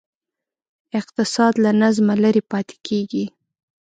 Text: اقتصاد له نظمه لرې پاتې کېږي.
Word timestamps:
اقتصاد 0.99 1.53
له 1.63 1.71
نظمه 1.81 2.15
لرې 2.23 2.43
پاتې 2.51 2.75
کېږي. 2.87 3.25